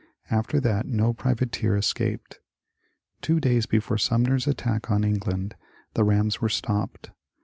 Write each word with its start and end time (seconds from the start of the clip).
After 0.31 0.59
that 0.59 0.87
no 0.87 1.13
privateer 1.13 1.75
escaped; 1.77 2.39
two 3.21 3.39
days 3.39 3.67
before 3.67 3.99
Sumner's 3.99 4.47
attack 4.47 4.89
on 4.89 5.03
England, 5.03 5.53
the 5.93 6.03
rams 6.03 6.41
were 6.41 6.49
stopped. 6.49 7.11